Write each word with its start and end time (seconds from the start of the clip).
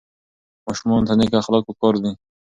ماشومانو 0.67 1.07
ته 1.07 1.13
نیک 1.19 1.33
اخلاق 1.41 1.63
په 1.67 1.73
کار 1.81 1.95
دي. 2.03 2.11